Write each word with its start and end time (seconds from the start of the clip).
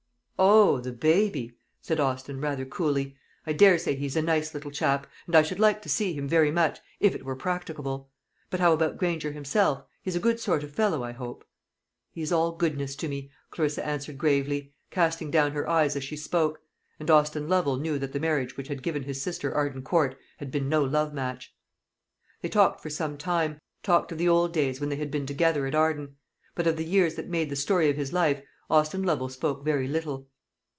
"O, 0.43 0.79
the 0.79 0.91
baby!" 0.91 1.55
said 1.83 1.99
Austin, 1.99 2.41
rather 2.41 2.65
coolly. 2.65 3.15
"I 3.45 3.53
daresay 3.53 3.93
he's 3.93 4.15
a 4.15 4.23
nice 4.23 4.55
little 4.55 4.71
chap, 4.71 5.05
and 5.27 5.35
I 5.35 5.43
should 5.43 5.59
like 5.59 5.83
to 5.83 5.89
see 5.89 6.13
him 6.15 6.27
very 6.27 6.49
much, 6.49 6.79
if 6.99 7.13
it 7.13 7.23
were 7.23 7.35
practicable. 7.35 8.09
But 8.49 8.59
how 8.59 8.73
about 8.73 8.97
Granger 8.97 9.31
himself? 9.31 9.83
He 10.01 10.09
is 10.09 10.15
a 10.15 10.19
good 10.19 10.39
sort 10.39 10.63
of 10.63 10.73
fellow, 10.73 11.03
I 11.03 11.11
hope." 11.11 11.45
"He 12.09 12.23
is 12.23 12.31
all 12.31 12.53
goodness 12.53 12.95
to 12.95 13.07
me," 13.07 13.29
Clarissa 13.51 13.85
answered 13.85 14.17
gravely, 14.17 14.73
casting 14.89 15.29
down 15.29 15.51
her 15.51 15.69
eyes 15.69 15.95
as 15.95 16.03
she 16.03 16.17
spoke; 16.17 16.59
and 16.99 17.11
Austin 17.11 17.47
Lovel 17.47 17.77
knew 17.77 17.99
that 17.99 18.11
the 18.11 18.19
marriage 18.19 18.57
which 18.57 18.67
had 18.67 18.81
given 18.81 19.03
his 19.03 19.21
sister 19.21 19.53
Arden 19.53 19.83
Court 19.83 20.17
had 20.39 20.49
been 20.49 20.67
no 20.67 20.83
love 20.83 21.13
match. 21.13 21.55
They 22.41 22.49
talked 22.49 22.79
for 22.81 22.89
some 22.89 23.15
time; 23.15 23.59
talked 23.83 24.11
of 24.11 24.17
the 24.17 24.27
old 24.27 24.53
days 24.53 24.79
when 24.81 24.89
they 24.89 24.95
had 24.95 25.11
been 25.11 25.27
together 25.27 25.67
at 25.67 25.75
Arden; 25.75 26.15
but 26.55 26.65
of 26.65 26.77
the 26.77 26.83
years 26.85 27.13
that 27.13 27.27
made 27.29 27.51
the 27.51 27.55
story 27.55 27.91
of 27.91 27.95
his 27.95 28.11
life, 28.11 28.41
Austin 28.71 29.03
Lovel 29.03 29.29
spoke 29.29 29.63
very 29.63 29.87
little. 29.87 30.27